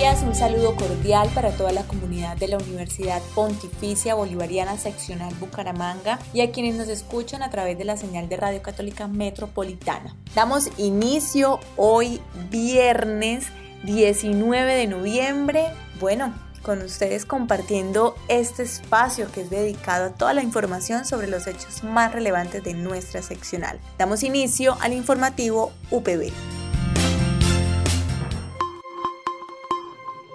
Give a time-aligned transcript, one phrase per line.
[0.00, 6.40] Un saludo cordial para toda la comunidad de la Universidad Pontificia Bolivariana Seccional Bucaramanga y
[6.40, 10.16] a quienes nos escuchan a través de la señal de Radio Católica Metropolitana.
[10.34, 12.18] Damos inicio hoy
[12.50, 13.48] viernes
[13.84, 15.66] 19 de noviembre.
[16.00, 16.32] Bueno,
[16.62, 21.84] con ustedes compartiendo este espacio que es dedicado a toda la información sobre los hechos
[21.84, 23.78] más relevantes de nuestra seccional.
[23.98, 26.32] Damos inicio al informativo UPB.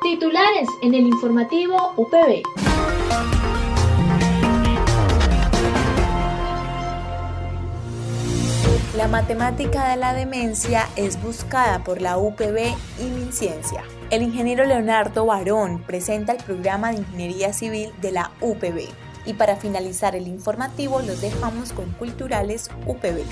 [0.05, 2.44] Titulares en el informativo UPB.
[8.95, 13.83] La matemática de la demencia es buscada por la UPB y MinCiencia.
[14.11, 18.88] El ingeniero Leonardo Barón presenta el programa de Ingeniería Civil de la UPB.
[19.26, 23.23] Y para finalizar el informativo los dejamos con Culturales UPB.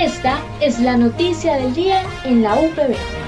[0.00, 3.19] Esta es la noticia del día en la UPB.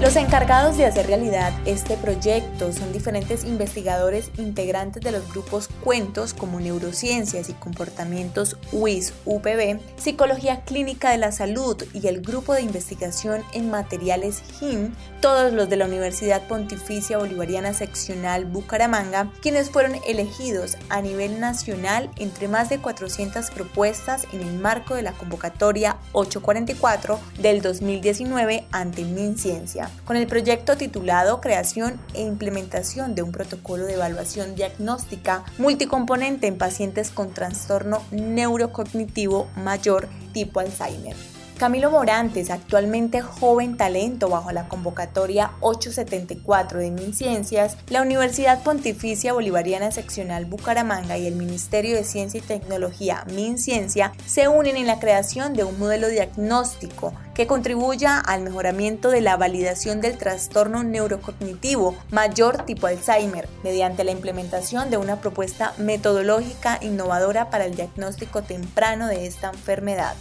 [0.00, 6.32] Los encargados de hacer realidad este proyecto son diferentes investigadores integrantes de los grupos Cuentos
[6.32, 12.62] como Neurociencias y Comportamientos UIS UPB, Psicología Clínica de la Salud y el Grupo de
[12.62, 19.96] Investigación en Materiales HIM, todos los de la Universidad Pontificia Bolivariana Seccional Bucaramanga, quienes fueron
[20.06, 25.98] elegidos a nivel nacional entre más de 400 propuestas en el marco de la convocatoria
[26.12, 33.84] 844 del 2019 ante MinCiencia con el proyecto titulado Creación e implementación de un protocolo
[33.84, 41.29] de evaluación diagnóstica multicomponente en pacientes con trastorno neurocognitivo mayor tipo Alzheimer.
[41.60, 49.90] Camilo Morantes, actualmente joven talento bajo la convocatoria 874 de MinCiencias, la Universidad Pontificia Bolivariana
[49.90, 55.52] Seccional Bucaramanga y el Ministerio de Ciencia y Tecnología MinCiencia se unen en la creación
[55.52, 62.64] de un modelo diagnóstico que contribuya al mejoramiento de la validación del trastorno neurocognitivo mayor
[62.64, 69.26] tipo Alzheimer mediante la implementación de una propuesta metodológica innovadora para el diagnóstico temprano de
[69.26, 70.16] esta enfermedad.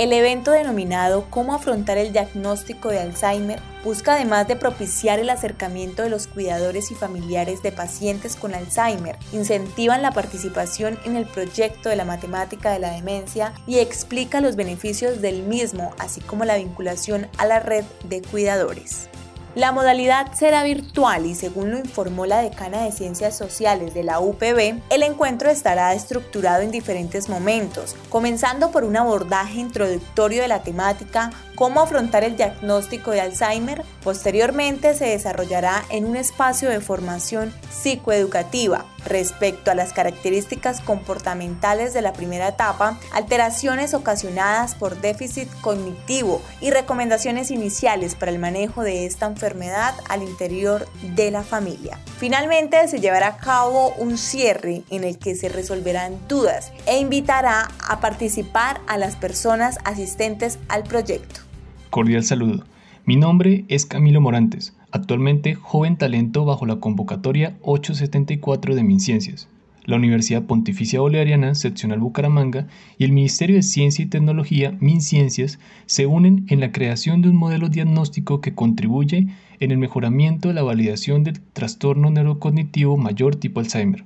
[0.00, 6.02] El evento denominado Cómo afrontar el diagnóstico de Alzheimer busca además de propiciar el acercamiento
[6.02, 11.90] de los cuidadores y familiares de pacientes con Alzheimer, incentivan la participación en el proyecto
[11.90, 16.56] de la matemática de la demencia y explica los beneficios del mismo, así como la
[16.56, 19.10] vinculación a la red de cuidadores.
[19.56, 24.20] La modalidad será virtual y según lo informó la decana de Ciencias Sociales de la
[24.20, 30.62] UPB, el encuentro estará estructurado en diferentes momentos, comenzando por un abordaje introductorio de la
[30.62, 33.82] temática cómo afrontar el diagnóstico de Alzheimer.
[34.02, 42.00] Posteriormente se desarrollará en un espacio de formación psicoeducativa respecto a las características comportamentales de
[42.00, 49.04] la primera etapa, alteraciones ocasionadas por déficit cognitivo y recomendaciones iniciales para el manejo de
[49.04, 51.98] esta enfermedad al interior de la familia.
[52.16, 57.68] Finalmente se llevará a cabo un cierre en el que se resolverán dudas e invitará
[57.86, 61.49] a participar a las personas asistentes al proyecto.
[61.90, 62.62] Cordial saludo.
[63.04, 69.48] Mi nombre es Camilo Morantes, actualmente joven talento bajo la convocatoria 874 de MinCiencias.
[69.86, 76.06] La Universidad Pontificia Bolivariana, seccional Bucaramanga, y el Ministerio de Ciencia y Tecnología, MinCiencias, se
[76.06, 79.26] unen en la creación de un modelo diagnóstico que contribuye
[79.58, 84.04] en el mejoramiento de la validación del trastorno neurocognitivo mayor tipo Alzheimer,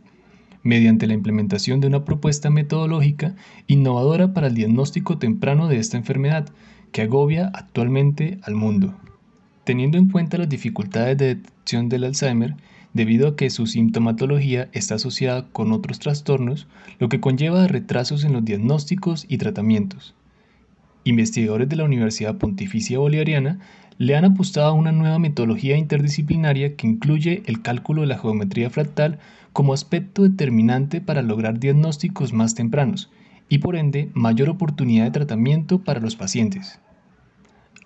[0.62, 3.34] mediante la implementación de una propuesta metodológica
[3.66, 6.48] innovadora para el diagnóstico temprano de esta enfermedad,
[6.94, 8.94] que agobia actualmente al mundo.
[9.64, 12.55] Teniendo en cuenta las dificultades de detección del Alzheimer,
[12.93, 16.69] debido a que su sintomatología está asociada con otros trastornos,
[17.00, 20.14] lo que conlleva retrasos en los diagnósticos y tratamientos.
[21.02, 23.58] Investigadores de la Universidad Pontificia Bolivariana
[23.99, 28.70] le han apostado a una nueva metodología interdisciplinaria que incluye el cálculo de la geometría
[28.70, 29.19] fractal
[29.52, 33.11] como aspecto determinante para lograr diagnósticos más tempranos
[33.49, 36.81] y por ende mayor oportunidad de tratamiento para los pacientes.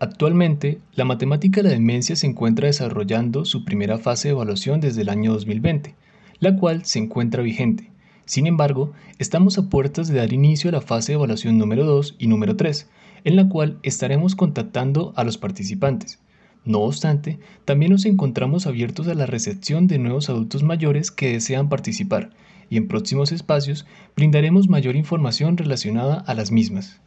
[0.00, 5.02] Actualmente, la matemática de la demencia se encuentra desarrollando su primera fase de evaluación desde
[5.02, 5.96] el año 2020,
[6.38, 7.90] la cual se encuentra vigente.
[8.24, 12.14] Sin embargo, estamos a puertas de dar inicio a la fase de evaluación número 2
[12.18, 12.88] y número 3,
[13.24, 16.20] en la cual estaremos contactando a los participantes.
[16.64, 21.68] No obstante, también nos encontramos abiertos a la recepción de nuevos adultos mayores que desean
[21.68, 22.30] participar,
[22.70, 23.86] y en próximos espacios
[24.16, 27.00] brindaremos mayor información relacionada a las mismas.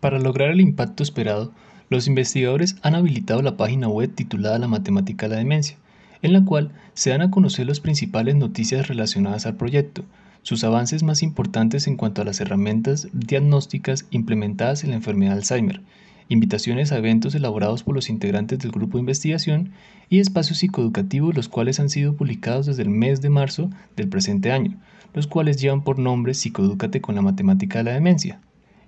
[0.00, 1.52] Para lograr el impacto esperado,
[1.88, 5.76] los investigadores han habilitado la página web titulada La Matemática de la Demencia,
[6.22, 10.04] en la cual se dan a conocer las principales noticias relacionadas al proyecto,
[10.42, 15.38] sus avances más importantes en cuanto a las herramientas diagnósticas implementadas en la enfermedad de
[15.38, 15.82] Alzheimer,
[16.28, 19.72] invitaciones a eventos elaborados por los integrantes del grupo de investigación
[20.08, 24.52] y espacios psicoeducativos los cuales han sido publicados desde el mes de marzo del presente
[24.52, 24.78] año,
[25.14, 28.40] los cuales llevan por nombre Psicoedúcate con la matemática de la demencia.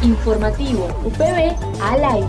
[0.02, 2.26] Informativo UPB al aire.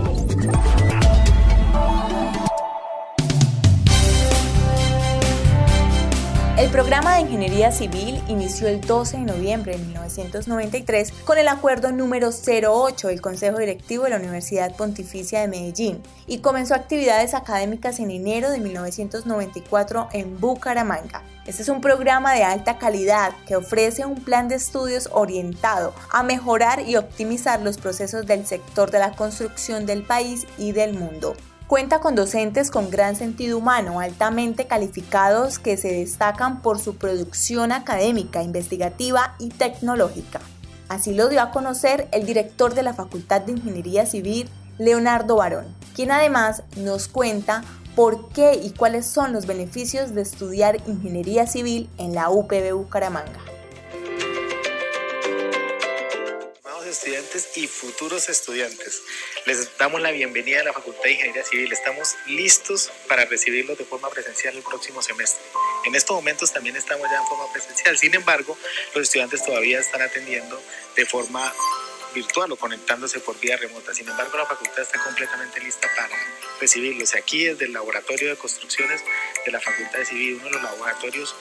[6.60, 11.90] El programa de Ingeniería Civil inició el 12 de noviembre de 1993 con el acuerdo
[11.90, 17.98] número 08 del Consejo Directivo de la Universidad Pontificia de Medellín y comenzó actividades académicas
[17.98, 21.22] en enero de 1994 en Bucaramanga.
[21.46, 26.22] Este es un programa de alta calidad que ofrece un plan de estudios orientado a
[26.22, 31.34] mejorar y optimizar los procesos del sector de la construcción del país y del mundo.
[31.70, 37.70] Cuenta con docentes con gran sentido humano, altamente calificados que se destacan por su producción
[37.70, 40.40] académica, investigativa y tecnológica.
[40.88, 45.72] Así lo dio a conocer el director de la Facultad de Ingeniería Civil, Leonardo Barón,
[45.94, 47.62] quien además nos cuenta
[47.94, 53.49] por qué y cuáles son los beneficios de estudiar ingeniería civil en la UPB Bucaramanga.
[56.90, 59.02] Estudiantes y futuros estudiantes.
[59.46, 61.72] Les damos la bienvenida a la Facultad de Ingeniería Civil.
[61.72, 65.42] Estamos listos para recibirlos de forma presencial el próximo semestre.
[65.84, 67.96] En estos momentos también estamos ya en forma presencial.
[67.96, 68.58] Sin embargo,
[68.94, 70.60] los estudiantes todavía están atendiendo
[70.96, 71.54] de forma
[72.12, 73.94] virtual o conectándose por vía remota.
[73.94, 76.16] Sin embargo, la facultad está completamente lista para
[76.60, 77.14] recibirlos.
[77.14, 79.02] Aquí desde el Laboratorio de Construcciones
[79.46, 81.34] de la Facultad de Civil, uno de los laboratorios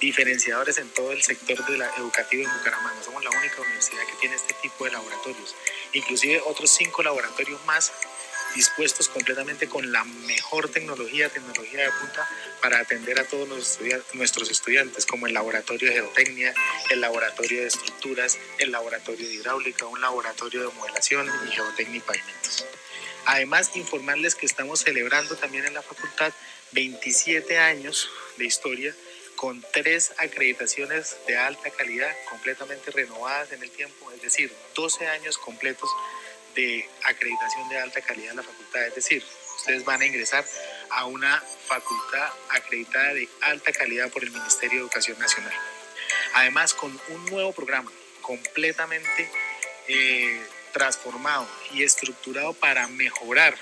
[0.00, 3.02] diferenciadores en todo el sector de la educativo en Bucaramanga.
[3.02, 5.54] Somos la única universidad que tiene este tipo de laboratorios.
[5.92, 7.92] Inclusive otros cinco laboratorios más
[8.54, 12.28] dispuestos completamente con la mejor tecnología, tecnología de punta
[12.62, 13.78] para atender a todos los
[14.14, 16.54] nuestros estudiantes, como el laboratorio de geotecnia,
[16.90, 22.00] el laboratorio de estructuras, el laboratorio de hidráulica, un laboratorio de modelación y geotecnia y
[22.00, 22.66] pavimentos.
[23.26, 26.32] Además, informarles que estamos celebrando también en la facultad
[26.72, 28.94] 27 años de historia
[29.38, 35.38] con tres acreditaciones de alta calidad completamente renovadas en el tiempo, es decir, 12 años
[35.38, 35.88] completos
[36.56, 38.88] de acreditación de alta calidad en la facultad.
[38.88, 39.24] Es decir,
[39.56, 40.44] ustedes van a ingresar
[40.90, 45.54] a una facultad acreditada de alta calidad por el Ministerio de Educación Nacional.
[46.34, 47.92] Además, con un nuevo programa
[48.22, 49.30] completamente
[49.86, 50.42] eh,
[50.72, 53.56] transformado y estructurado para mejorar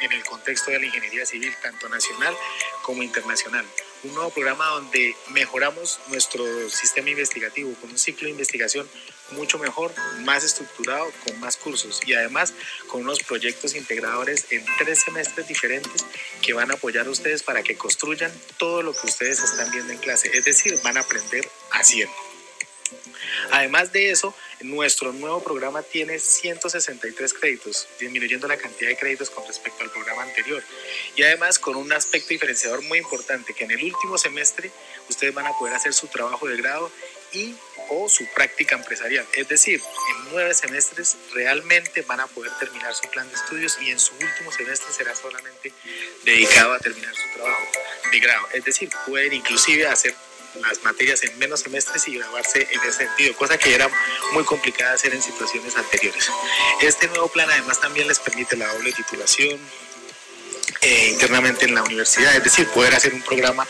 [0.00, 2.36] en el contexto de la ingeniería civil, tanto nacional
[2.82, 3.64] como internacional
[4.02, 8.88] un nuevo programa donde mejoramos nuestro sistema investigativo con un ciclo de investigación
[9.32, 12.52] mucho mejor, más estructurado, con más cursos y además
[12.88, 16.04] con unos proyectos integradores en tres semestres diferentes
[16.42, 19.92] que van a apoyar a ustedes para que construyan todo lo que ustedes están viendo
[19.92, 22.14] en clase, es decir, van a aprender haciendo.
[23.52, 29.46] Además de eso, Nuestro nuevo programa tiene 163 créditos, disminuyendo la cantidad de créditos con
[29.46, 30.62] respecto al programa anterior.
[31.16, 34.70] Y además con un aspecto diferenciador muy importante, que en el último semestre
[35.08, 36.90] ustedes van a poder hacer su trabajo de grado
[37.32, 37.54] y
[37.88, 39.26] o su práctica empresarial.
[39.34, 43.90] Es decir, en nueve semestres realmente van a poder terminar su plan de estudios y
[43.90, 45.72] en su último semestre será solamente
[46.24, 47.62] dedicado a terminar su trabajo
[48.12, 48.46] de grado.
[48.52, 50.14] Es decir, pueden inclusive hacer
[50.62, 53.88] las materias en menos semestres y graduarse en ese sentido, cosa que era
[54.32, 56.28] muy complicada hacer en situaciones anteriores.
[56.80, 59.60] Este nuevo plan además también les permite la doble titulación
[60.82, 63.66] eh, internamente en la universidad, es decir, poder hacer un programa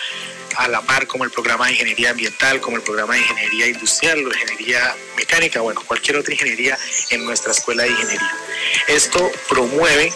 [0.56, 4.24] a la par como el programa de ingeniería ambiental, como el programa de ingeniería industrial
[4.26, 6.78] o ingeniería mecánica, bueno, cualquier otra ingeniería
[7.10, 8.34] en nuestra escuela de ingeniería.
[8.88, 10.12] Esto promueve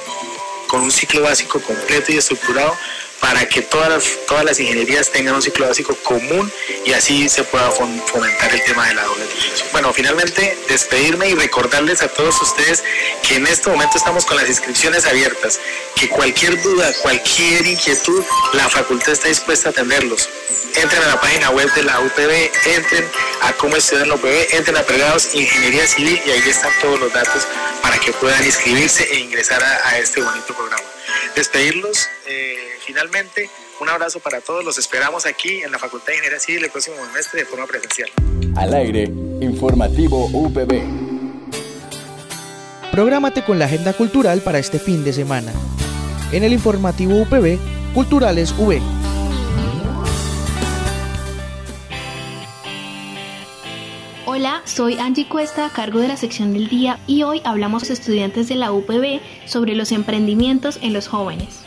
[0.68, 2.76] con un ciclo básico completo y estructurado
[3.24, 6.52] para que todas las, todas las ingenierías tengan un ciclo básico común
[6.84, 9.68] y así se pueda fomentar el tema de la doble titulación.
[9.72, 12.84] Bueno, finalmente despedirme y recordarles a todos ustedes
[13.26, 15.58] que en este momento estamos con las inscripciones abiertas,
[15.96, 20.28] que cualquier duda, cualquier inquietud, la facultad está dispuesta a atenderlos.
[20.74, 23.08] Entren a la página web de la UPB, entren
[23.40, 27.00] a cómo estudiar en la UPB, entren a Pregados Ingeniería Civil y ahí están todos
[27.00, 27.48] los datos
[27.80, 30.84] para que puedan inscribirse e ingresar a, este bonito programa.
[31.34, 32.06] Despedirlos.
[32.26, 33.50] Eh, finalmente,
[33.80, 34.64] un abrazo para todos.
[34.64, 38.10] Los esperamos aquí en la Facultad de Ingeniería Civil el próximo semestre de forma presencial.
[38.56, 39.04] Al aire,
[39.40, 40.82] informativo UPB.
[42.92, 45.52] Prográmate con la agenda cultural para este fin de semana.
[46.30, 47.58] En el informativo UPB,
[47.92, 48.80] Culturales V.
[54.26, 58.48] Hola, soy Angie Cuesta, a cargo de la sección del día, y hoy hablamos estudiantes
[58.48, 61.64] de la UPB sobre los emprendimientos en los jóvenes.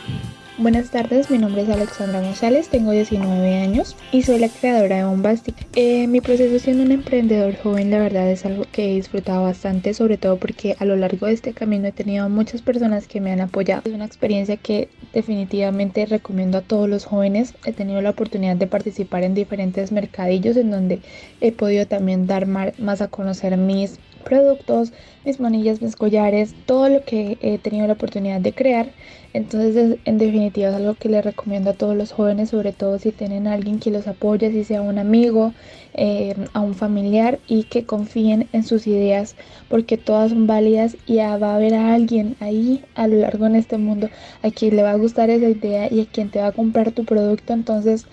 [0.58, 5.04] Buenas tardes, mi nombre es Alexandra González, tengo 19 años y soy la creadora de
[5.04, 5.54] Bombastic.
[5.76, 9.94] Eh, mi proceso siendo un emprendedor joven, la verdad es algo que he disfrutado bastante,
[9.94, 13.30] sobre todo porque a lo largo de este camino he tenido muchas personas que me
[13.30, 13.82] han apoyado.
[13.84, 17.54] Es una experiencia que definitivamente recomiendo a todos los jóvenes.
[17.64, 20.98] He tenido la oportunidad de participar en diferentes mercadillos en donde
[21.40, 24.92] he podido también dar más a conocer mis productos,
[25.24, 28.92] mis manillas, mis collares, todo lo que he tenido la oportunidad de crear.
[29.32, 33.12] Entonces, en definitiva, es algo que les recomiendo a todos los jóvenes, sobre todo si
[33.12, 35.52] tienen alguien que los apoye, si sea un amigo,
[35.94, 39.36] eh, a un familiar y que confíen en sus ideas,
[39.68, 43.78] porque todas son válidas y va a haber alguien ahí a lo largo en este
[43.78, 44.08] mundo
[44.42, 46.92] a quien le va a gustar esa idea y a quien te va a comprar
[46.92, 47.52] tu producto.
[47.52, 48.06] Entonces,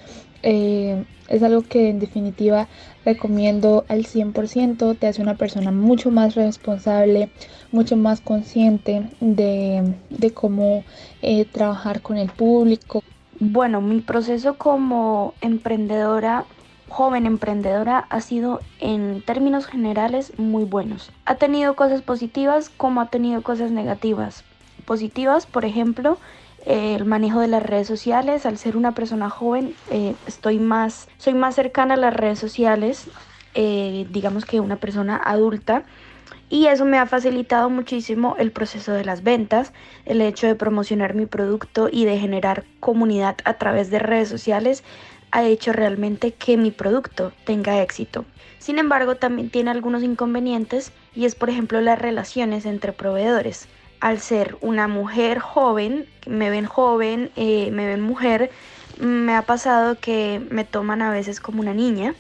[0.44, 2.68] eh, es algo que en definitiva
[3.04, 7.30] recomiendo al 100%, te hace una persona mucho más responsable,
[7.72, 9.96] mucho más consciente de,
[10.34, 10.84] cómo
[11.22, 13.01] eh, trabajar con el público.
[13.39, 16.46] Bueno, mi proceso como emprendedora,
[16.89, 21.12] joven emprendedora, ha sido en términos generales muy buenos.
[21.25, 24.44] Ha tenido cosas positivas como ha tenido cosas negativas.
[24.86, 26.18] Positivas, por ejemplo,
[26.65, 28.45] el manejo de las redes sociales.
[28.45, 33.07] Al ser una persona joven, eh, estoy más, soy más cercana a las redes sociales,
[33.53, 35.84] eh, digamos que una persona adulta.
[36.50, 39.74] Y eso me ha facilitado muchísimo el proceso de las ventas,
[40.05, 44.84] el hecho de promocionar mi producto y de generar comunidad a través de redes sociales
[45.31, 48.25] ha hecho realmente que mi producto tenga éxito.
[48.60, 53.67] Sin embargo, también tiene algunos inconvenientes y es por ejemplo las relaciones entre proveedores
[53.99, 58.51] al ser una mujer joven, me ven joven, eh, me ven mujer,
[58.99, 62.15] me ha pasado que me toman a veces como una niña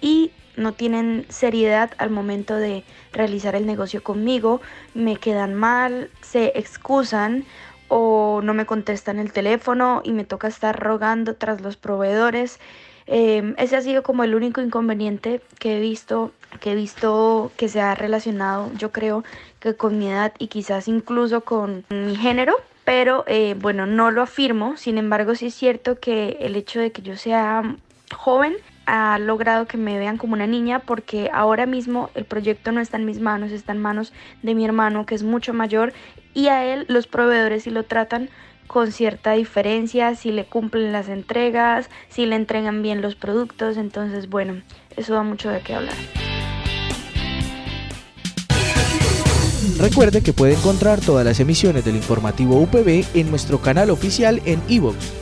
[0.00, 4.60] y no tienen seriedad al momento de realizar el negocio conmigo,
[4.94, 7.44] me quedan mal, se excusan
[7.88, 12.58] o no me contestan el teléfono y me toca estar rogando tras los proveedores.
[13.06, 17.68] Em, ese ha sido como el único inconveniente que he visto, que he visto que
[17.68, 19.24] se ha relacionado, yo creo,
[19.60, 22.56] que con mi edad y quizás incluso con mi género.
[22.84, 24.76] Pero eh, bueno, no lo afirmo.
[24.76, 27.76] Sin embargo, sí es cierto que el hecho de que yo sea
[28.12, 28.54] joven
[28.86, 32.96] ha logrado que me vean como una niña porque ahora mismo el proyecto no está
[32.96, 35.92] en mis manos, está en manos de mi hermano que es mucho mayor
[36.34, 38.28] y a él los proveedores sí lo tratan
[38.66, 44.28] con cierta diferencia, si le cumplen las entregas, si le entregan bien los productos, entonces
[44.28, 44.62] bueno,
[44.96, 45.94] eso da mucho de qué hablar.
[49.78, 54.62] Recuerde que puede encontrar todas las emisiones del informativo UPB en nuestro canal oficial en
[54.68, 55.21] iVoox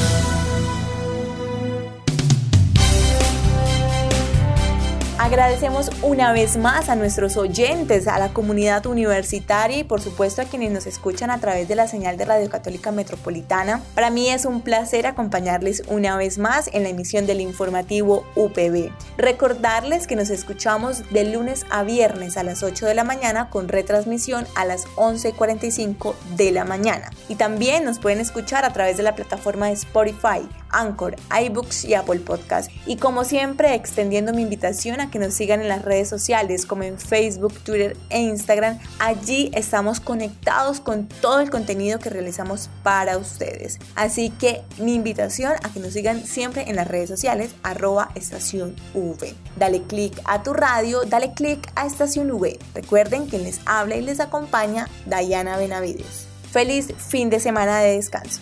[5.31, 10.45] Agradecemos una vez más a nuestros oyentes, a la comunidad universitaria y por supuesto a
[10.45, 13.81] quienes nos escuchan a través de la señal de Radio Católica Metropolitana.
[13.95, 18.91] Para mí es un placer acompañarles una vez más en la emisión del informativo UPB.
[19.15, 23.69] Recordarles que nos escuchamos de lunes a viernes a las 8 de la mañana con
[23.69, 27.09] retransmisión a las 11.45 de la mañana.
[27.29, 31.93] Y también nos pueden escuchar a través de la plataforma de Spotify, Anchor, iBooks y
[31.93, 32.71] Apple Podcast.
[32.85, 36.83] Y como siempre, extendiendo mi invitación a que nos sigan en las redes sociales como
[36.83, 38.79] en Facebook, Twitter e Instagram.
[38.99, 43.79] Allí estamos conectados con todo el contenido que realizamos para ustedes.
[43.95, 48.75] Así que mi invitación a que nos sigan siempre en las redes sociales arroba estación
[48.93, 49.35] V.
[49.57, 52.59] Dale click a tu radio, dale click a estación V.
[52.73, 56.27] Recuerden que les habla y les acompaña Dayana Benavides.
[56.51, 58.41] Feliz fin de semana de descanso.